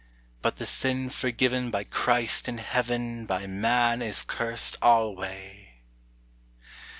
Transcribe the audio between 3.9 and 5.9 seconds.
is cursed alway!